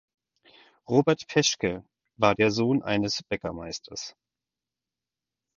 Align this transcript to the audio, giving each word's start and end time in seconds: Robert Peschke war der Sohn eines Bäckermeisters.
Robert 0.89 1.27
Peschke 1.27 1.85
war 2.17 2.33
der 2.33 2.49
Sohn 2.49 2.81
eines 2.81 3.21
Bäckermeisters. 3.21 4.15